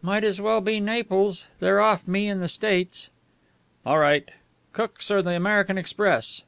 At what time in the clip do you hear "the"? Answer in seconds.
2.40-2.48, 5.20-5.34